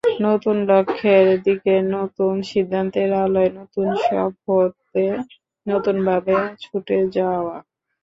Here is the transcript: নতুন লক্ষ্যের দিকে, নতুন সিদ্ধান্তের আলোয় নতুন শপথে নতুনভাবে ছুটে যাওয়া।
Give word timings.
নতুন 0.23 0.55
লক্ষ্যের 0.69 1.27
দিকে, 1.45 1.73
নতুন 1.95 2.33
সিদ্ধান্তের 2.51 3.09
আলোয় 3.23 3.51
নতুন 3.59 3.87
শপথে 4.03 5.05
নতুনভাবে 5.65 6.35
ছুটে 6.63 6.97
যাওয়া। 7.17 7.55